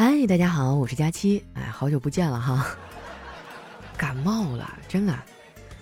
[0.00, 1.44] 嗨，大家好，我是佳期。
[1.54, 2.64] 哎，好久不见了哈，
[3.96, 5.12] 感冒了，真的。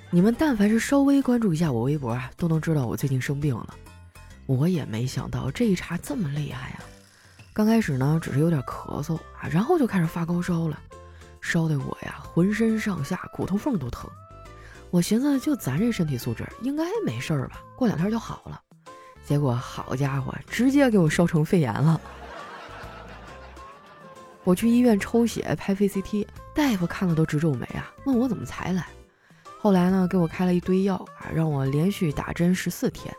[0.09, 3.75] 你们但凡是稍微关注一下我微博啊，都能知道我最近生病了。
[4.47, 6.81] 我也没想到这一茬这么厉害呀。
[7.53, 10.81] 刚开始呢，只是有点咳嗽啊，然后就开始发高烧了，
[11.43, 14.11] 烧得我呀浑身上下骨头缝都疼。
[14.91, 18.59] 我寻思就咱这身体素质，应该没事儿吧，过两天就好了。
[19.27, 22.01] 结果好家伙，直接给我烧成肺炎了。
[24.47, 28.87] 我去医院抽血拍肺 CT，大夫看了都直皱眉啊，问我怎么才来。
[29.59, 33.13] 后来呢，给我开了一堆药啊，让我连续打针十四天。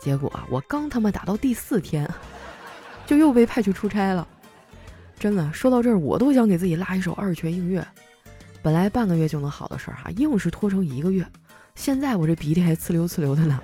[0.00, 2.08] 结果啊我刚他妈打到第四天，
[3.06, 4.24] 就又被派去出差了。
[5.18, 7.84] 真的，说到这儿，我都想给自己拉一首二泉映月。
[8.62, 11.26] 本来半个月就能好的事儿哈，硬是拖成一个月。
[11.74, 13.60] 现在我这鼻涕还呲溜呲溜的呢。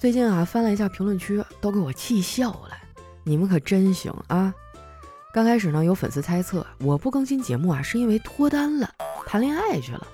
[0.00, 2.65] 最近啊，翻了一下评论区，都给我气笑了。
[3.28, 4.54] 你们可真行啊！
[5.32, 8.88] 刚开始呢，有粉丝猜测我不更新节目啊，是因为脱单了，
[9.26, 10.06] 谈恋爱去了，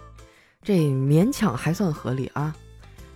[0.62, 2.56] 这勉强还算合理啊。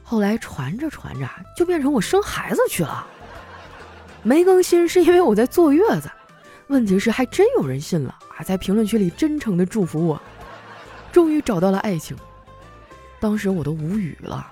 [0.03, 3.07] 后来传着传着，就变成我生孩子去了。
[4.23, 6.11] 没更新是因为我在坐月子。
[6.67, 10.21] 问题是还真有人信了啊，在评论区里真诚的祝福我，
[11.11, 12.15] 终于找到了爱情。
[13.19, 14.47] 当时我都无语了。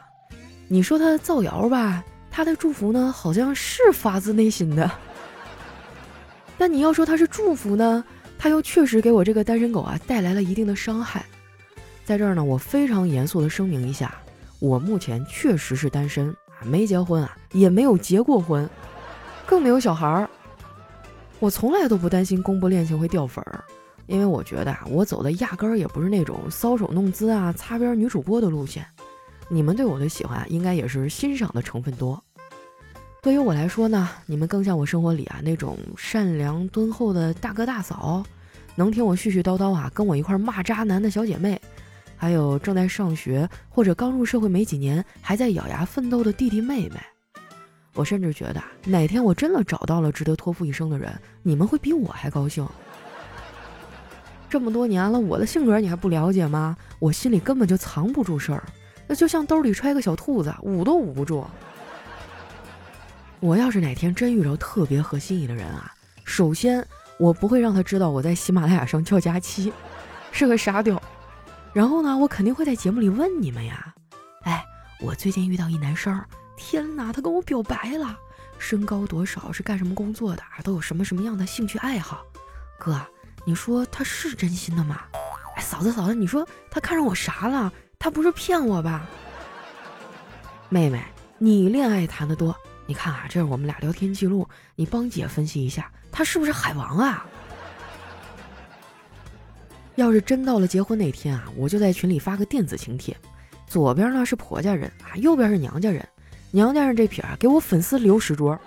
[0.69, 4.91] 你说他造谣吧，他的祝福呢，好像是发自内心的。
[6.56, 8.05] 但你要说他是祝福呢，
[8.38, 11.24] 他又确实给我这个单身狗啊带来了一定的伤害。
[12.05, 14.14] 在这儿呢，我非常严肃的声明一下，
[14.58, 18.69] 我目前确实是单身啊，没结婚啊，也没有结过婚，
[19.46, 20.28] 更没有小孩儿。
[21.41, 23.64] 我从来都不担心公布恋情会掉粉儿，
[24.06, 28.86] 因为我觉得啊，我走的压根儿也不是那种搔首弄姿啊、擦边女主播的路线。
[29.48, 32.22] 你们对我的喜欢，应该也是欣赏的成分多。
[33.25, 38.22] 对于我来说呢，你们更像我生活里啊那种善良敦厚的大哥大嫂，
[38.75, 41.58] 能听我絮絮叨叨啊，跟我一块骂渣男的小姐妹，
[42.18, 47.01] 还有正在上学或者刚入社会没几年还在咬牙奋斗的弟弟妹妹。
[47.95, 51.11] 我甚至觉得哪天我真的找到了值得托付一生的人，
[51.42, 52.68] 你们会比我还高兴。
[54.51, 56.77] 这么多年了，我的性格你还不了解吗？
[56.98, 58.62] 我心里根本就藏不住事儿，
[59.06, 61.42] 那就像兜里揣个小兔子，捂都捂不住。
[63.44, 65.92] 我要是哪天真遇着特别合心意的人啊，
[66.24, 66.82] 首先
[67.18, 69.70] 我不会让他知道我在喜马拉雅上叫佳期，
[70.32, 71.00] 是个傻屌。
[71.74, 73.94] 然后呢，我肯定会在节目里问你们呀，
[74.44, 74.64] 哎，
[74.98, 76.18] 我最近遇到一男生，
[76.56, 78.18] 天哪，他跟我表白了，
[78.56, 82.24] 身高多少，是干什么工作的，都有什么什么样的兴趣爱好？
[82.78, 82.98] 哥，
[83.44, 85.02] 你说他是真心的吗？
[85.56, 87.70] 哎，嫂子嫂子，你说他看上我啥了？
[87.98, 89.06] 他不是骗我吧？
[90.70, 91.05] 妹妹，
[91.36, 92.56] 你恋爱谈得多。
[92.86, 97.27] 你看啊，这是我们俩聊天记录，你帮姐分析一下，他是不是海王啊？
[99.95, 103.17] 要是真到了结婚那天啊，我就在群里发个电子请帖，
[103.67, 106.06] 左边呢是婆家人啊，右边是娘家人，
[106.50, 108.58] 娘家人这撇啊，给我粉丝留十桌，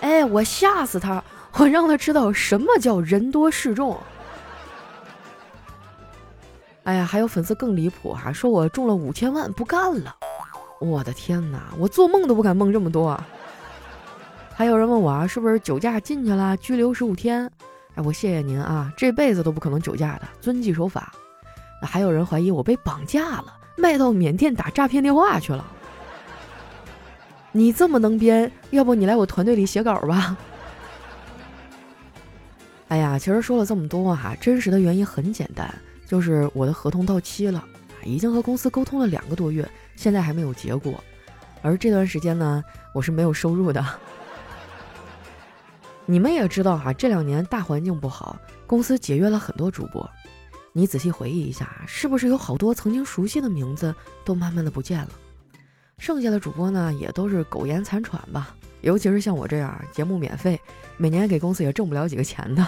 [0.00, 1.22] 哎，我吓死他，
[1.52, 3.96] 我让他知道什么叫人多势众。
[6.84, 10.16] 哎呀，还有粉丝更离谱哈，说我中了五千万不干了。
[10.80, 11.74] 我的天哪！
[11.76, 13.18] 我做梦都不敢梦这么多。
[14.54, 17.50] 还有人问我啊，是不是酒驾进去了，拘留十五天？
[17.94, 21.12] 哎，我谢谢您啊，这辈子都不可能酒驾的，遵纪守法。
[21.82, 23.46] 还有人怀疑我被绑架了，
[23.76, 25.64] 卖到缅甸打诈骗电话去了。
[27.52, 30.36] 你这么能编，要不你来我团队里写稿吧？
[32.88, 35.72] 哎呀，其实说了这么多哈，真实的原因很简单，
[36.06, 37.64] 就是我的合同到期了。
[38.04, 41.02] 已经和公司沟通了两个多月，现在还没有结果。
[41.60, 42.62] 而这段时间呢，
[42.94, 43.84] 我是没有收入的。
[46.06, 50.08] 你们也知道哈，这两年大环境不好，公司解约了很多主播。
[50.72, 53.92] 你仔细回忆一下，是不是有好多曾经熟悉的名字
[54.24, 55.10] 都慢慢的不见了？
[55.98, 58.54] 剩下的主播呢，也都是苟延残喘吧。
[58.82, 60.60] 尤其是像我这样，节目免费，
[60.96, 62.64] 每年给公司也挣不了几个钱的。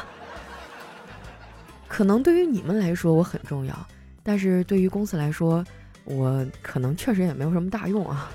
[1.86, 3.86] 可能对于你们来说，我很重要。
[4.22, 5.64] 但是对于公司来说，
[6.04, 8.30] 我可能确实也没有什么大用啊。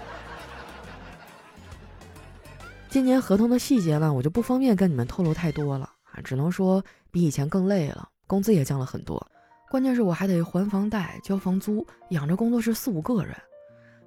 [2.89, 9.25] 今年合同的细节呢，我就不方便跟你们透露太多了啊，只能说比以前更累了，工资也降了很多。
[9.69, 13.35] 关键是我还得还房贷、交房租，养着工作室四五个人。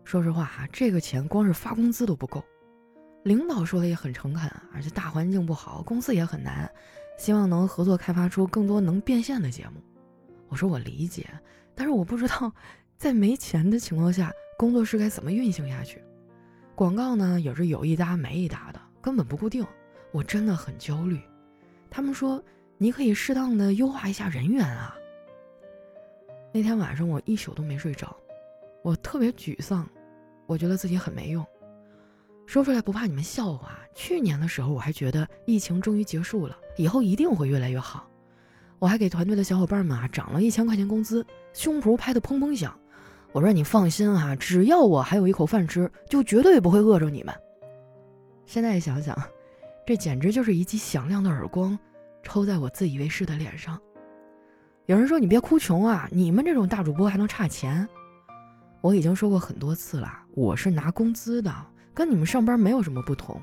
[0.05, 2.43] 说实话哈，这个钱光是发工资都不够。
[3.25, 6.70] 领导说的也很诚恳，而且大环境不好，公司也很难，
[7.19, 9.82] 希望能合作开发出更多能变现的节目。
[10.49, 11.28] 我说我理解。
[11.75, 12.50] 但是我不知道，
[12.99, 16.03] 在没钱的情况下，工作室该怎么运行下去？
[16.75, 19.65] 广告呢，也是有一搭没一搭的，根本不固定。
[20.11, 21.21] 我真的很焦虑。
[21.89, 22.43] 他们说
[22.77, 24.97] 你可以适当的优化一下人员啊。
[26.53, 28.17] 那天晚上我一宿都没睡着，
[28.83, 29.89] 我特别沮丧，
[30.47, 31.47] 我觉得自己很没用。
[32.47, 38.11] 说出来不怕你们笑话，去年的时候我还觉得疫情终于结束了，以后一定会越来越好。
[38.81, 42.78] 我还给团队的小伙伴们啊涨了一千块钱工资，胸脯拍得砰砰响。
[43.33, 47.35] 我说你放心啊，只要我还有一口饭吃，就绝对不会饿着你们。
[48.47, 49.17] 现在想想，
[49.87, 51.79] 这简直就是一记响亮的耳光，
[52.23, 53.79] 抽在我自以为是的脸上。
[54.87, 57.87] 有人说你别哭穷啊，你们这种大主播还能差钱？
[58.81, 61.55] 我已经说过很多次了，我是拿工资的，
[61.93, 63.39] 跟你们上班没有什么不同。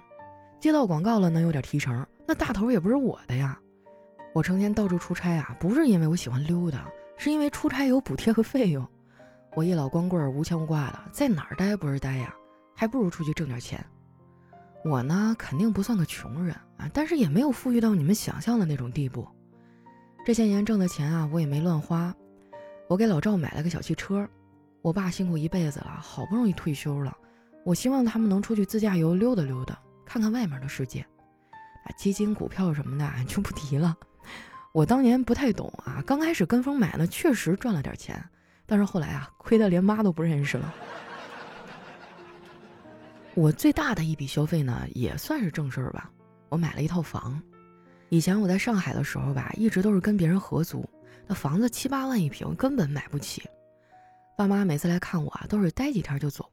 [0.59, 3.59] 接到广告了能有点提成，那大头也不是我的呀。
[4.33, 8.83] 我成天到处出差啊，不是因为我喜欢溜达，是因为出差有补贴和费用。
[9.55, 12.35] 我一老光棍儿无牵无挂的，在哪儿待不是待呀？
[12.75, 13.83] 还不如出去挣点钱。
[14.83, 19.25] 我呢，肯定不算个穷人啊，但是也没有富裕到你们想象的那种地步。
[20.25, 22.13] 这些年挣的钱啊，我也没乱花。
[22.89, 24.27] 我给老赵买了个小汽车。
[24.81, 27.15] 我爸辛苦一辈子了，好不容易退休了，
[27.63, 30.99] 我希望他们能出去自驾游溜达溜达，看看外面的世界。
[30.99, 33.95] 啊，基金、股票什么的就不提了。
[34.73, 38.21] 我当年不太懂啊，刚开始跟风买呢，确实赚了点钱，
[38.65, 40.73] 但是后来啊，亏得连妈都不认识了。
[43.33, 46.09] 我最大的一笔消费呢，也算是正事儿吧，
[46.49, 47.41] 我买了一套房。
[48.09, 50.87] 以前我在上海的时候吧，一直都是跟别人合租，
[51.27, 53.43] 那房子七八万一平，根本买不起。
[54.37, 56.49] 爸妈每次来看我啊，都是待几天就走，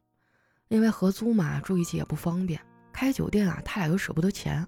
[0.69, 2.61] 因为合租嘛，住一起也不方便。
[2.93, 4.67] 开酒店啊，他俩又舍不得钱。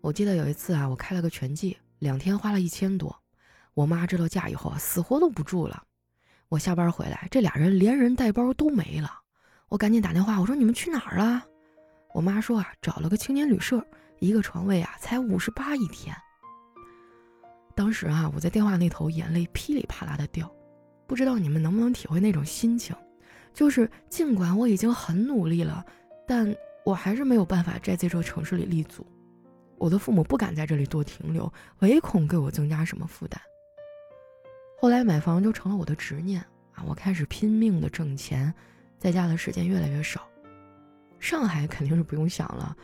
[0.00, 1.76] 我记得有一次啊，我开了个全季。
[1.98, 3.14] 两天花了一千多，
[3.74, 5.82] 我妈知道价以后啊，死活都不住了。
[6.48, 9.10] 我下班回来，这俩人连人带包都没了。
[9.68, 11.44] 我赶紧打电话，我说你们去哪儿了？
[12.14, 13.86] 我妈说啊，找了个青年旅社，
[14.18, 16.16] 一个床位啊才五十八一天。
[17.74, 20.50] 当时啊，我在电话那头眼泪噼里啪啦的掉。
[21.06, 22.96] 不知道你们能不能体会那种心情，
[23.52, 25.84] 就是尽管我已经很努力了，
[26.26, 29.06] 但我还是没有办法在这座城市里立足。
[29.76, 33.38] 我的父母不敢在这里多停留，唯恐给我增加什么负担。
[34.80, 36.40] 后来买房就成了我的执念
[36.72, 36.84] 啊！
[36.86, 38.54] 我开始拼命的挣钱，
[38.96, 40.22] 在家的时间越来越少。
[41.18, 42.76] 上海肯定是不用想了，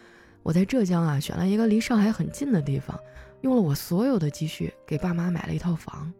[0.42, 2.98] 我在浙江啊选了一个离上海很近的地方，
[3.42, 6.12] 用了我所有的积蓄给爸妈买了一套房，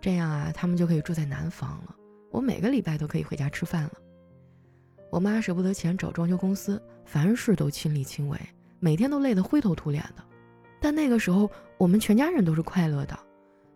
[0.00, 1.94] 这样啊他们就可以住在南方了，
[2.32, 3.92] 我每个礼拜都可以回家吃饭了。
[5.12, 8.36] 我妈舍不得钱找装修公司，凡事都亲力亲为。
[8.80, 10.24] 每天都累得灰头土脸的，
[10.80, 11.48] 但那个时候
[11.78, 13.16] 我们全家人都是快乐的。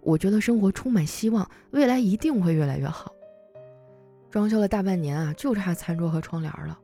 [0.03, 3.15] 我觉得生活充满希望，未来一定会越来越好。
[4.31, 6.79] 装修了大半年啊，就差餐桌和窗帘了。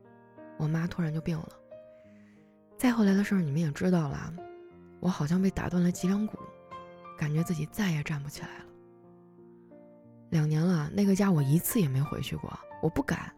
[0.57, 1.49] 我妈突然就病了。
[2.77, 4.33] 再后来的事儿你们也知道了，
[5.01, 6.39] 我好像被打断了脊梁骨，
[7.19, 8.65] 感觉自己再也站不起来了。
[10.31, 13.33] 两年了，那个家我一次也没回去过，我不敢，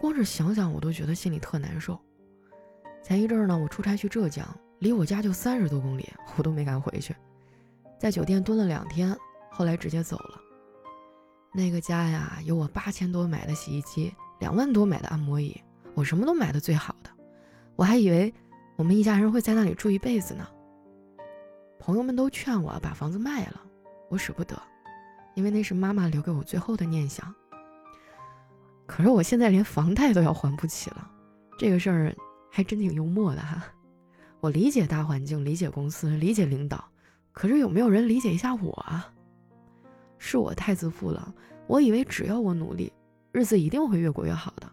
[0.00, 1.98] 光是想想我都觉得心里特难受。
[3.02, 4.46] 前一阵儿呢，我出差去浙江，
[4.80, 6.06] 离我家就三十多公里，
[6.36, 7.14] 我都没敢回去，
[8.02, 9.16] 在酒店蹲了两天，
[9.48, 10.40] 后来直接走了。
[11.54, 15.56] 那个家呀，有我八千多买的洗衣机，两万多买的按摩椅，
[15.94, 17.10] 我什么都买的最好的，
[17.76, 18.34] 我还以为
[18.74, 20.44] 我们一家人会在那里住一辈子呢。
[21.78, 23.62] 朋友们都劝我把房子卖了，
[24.10, 24.60] 我舍不得，
[25.36, 27.32] 因为那是妈妈留给我最后的念想。
[28.84, 31.08] 可是我现在连房贷都要还不起了，
[31.56, 32.12] 这个事儿。
[32.54, 33.62] 还真挺幽默的哈，
[34.40, 36.84] 我理解大环境，理解公司，理解领导，
[37.32, 39.12] 可是有没有人理解一下我啊？
[40.18, 41.34] 是我太自负了，
[41.66, 42.92] 我以为只要我努力，
[43.32, 44.70] 日子一定会越过越好的。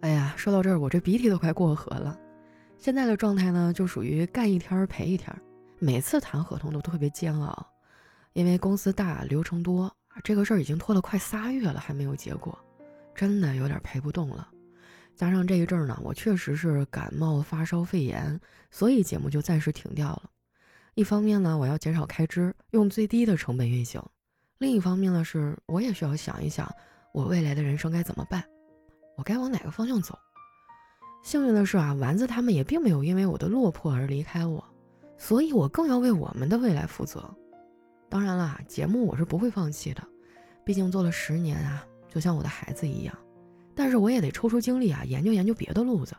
[0.00, 2.18] 哎呀，说到这儿，我这鼻涕都快过河了。
[2.76, 5.34] 现在的状态呢，就属于干一天赔一天，
[5.78, 7.66] 每次谈合同都特别煎熬，
[8.34, 9.90] 因为公司大，流程多，
[10.22, 12.56] 这个事儿已经拖了快仨月了，还没有结果，
[13.14, 14.48] 真的有点赔不动了。
[15.14, 18.38] 加上这一阵儿呢，我确实是感冒发烧肺炎，
[18.70, 20.30] 所以节目就暂时停掉了。
[20.96, 24.00] 一方面呢，我要减少开支，用最低的成本运行；
[24.56, 26.66] 另一方面呢，是我也需要想一想，
[27.12, 28.42] 我未来的人生该怎么办，
[29.14, 30.18] 我该往哪个方向走。
[31.22, 34.64] 幸运的是啊，丸子他们也并没有因为我的落魄而离开我，
[35.18, 37.22] 所以我更要为我们的未来负责。
[38.08, 40.02] 当然了，节目我是不会放弃的，
[40.64, 43.14] 毕竟做了十年啊，就像我的孩子一样。
[43.74, 46.16] 但是我也得抽出精力啊，研究研究别的路子。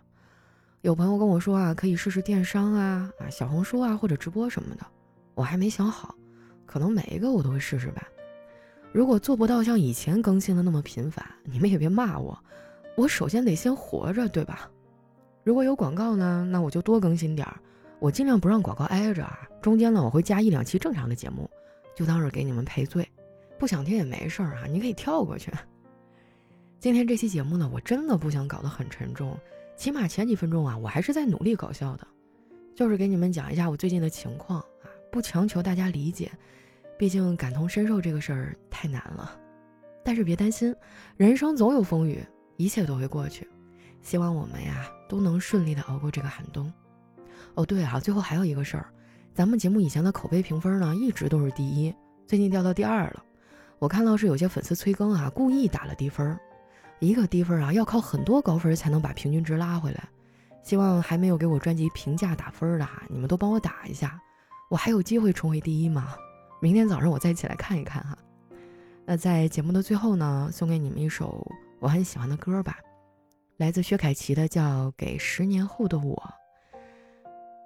[0.87, 4.87] 有朋友跟我说啊，可以试试电商啊，啊小红书啊或者直播什么的。
[5.35, 6.15] 我还没想好，
[6.65, 8.07] 可能每一个我都会试试吧。
[8.93, 12.41] 如果做不到像以前更新的那么频繁，你们也别骂我。
[12.95, 14.71] 我首先得先活着，对吧？
[15.43, 17.53] 如果有广告呢，那我就多更新点儿；
[17.99, 21.49] 我尽量不让广告挨着啊，中间呢我会加一两期正常的节目，
[21.97, 23.05] 就当是给你们赔罪。
[23.59, 25.51] 不想听也没事儿啊，你可以跳过去。
[26.79, 29.37] 今天这期节目呢，我真的不想搞得很沉重，
[29.77, 32.07] 起码前几分钟啊，我还是在努力搞笑的，
[32.75, 36.31] 就是给你们讲一下我最近的情况啊，不强求大家理解，
[36.97, 39.39] 毕竟感同身受这个事儿太难了。
[40.03, 40.75] 但是别担心，
[41.15, 43.47] 人生总有风雨，一切都会过去。
[44.01, 46.73] 希望我们呀都能顺利的熬过这个寒冬。
[47.53, 48.89] 哦，对啊，最后还有一个事儿，
[49.35, 51.93] 咱们节目以前的口碑评分呢一直都是第一，
[52.25, 53.23] 最近掉到第二了。
[53.77, 56.35] 我看到是有些粉丝催更啊，故意打了低分。
[56.99, 60.03] 一个低分啊，要靠很多高分才能把平均值拉回来。
[60.63, 64.19] 希望还没有给我专辑评价打分的哈，你们都帮我打一下，
[64.69, 66.15] 我还有机会重回第一吗？
[66.59, 68.17] 明天早上我再起来看一看哈。
[69.05, 71.47] 那在节目的最后呢，送给你们一首
[71.79, 72.77] 我很喜欢的歌吧，
[73.57, 76.15] 来自薛凯琪的叫《给十年后的我》。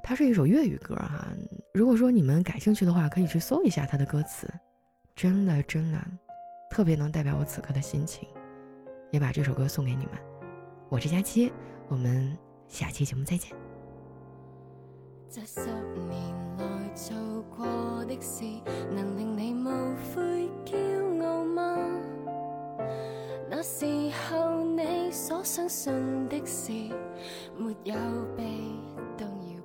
[0.04, 1.26] 它是一首粤语歌哈，
[1.74, 4.48] 如果说你们感兴趣的话，可以去搜一下它的歌词，
[5.16, 5.98] 真的真的
[6.70, 8.28] 特别能代表我此刻的心情。
[9.12, 10.14] 也把这首歌送给你们，
[10.88, 11.52] 我是佳期，
[11.90, 12.38] 我们
[12.70, 13.52] 下期节目再见。
[15.30, 17.14] 这十年来做
[17.54, 18.46] 过的事，
[18.90, 19.70] 能令你无
[20.16, 21.78] 悔骄傲吗？
[23.50, 23.86] 那时
[24.30, 25.94] 候你所相信
[26.30, 26.72] 的事，
[27.58, 27.96] 没有
[28.38, 28.46] 被
[29.18, 29.61] 动摇。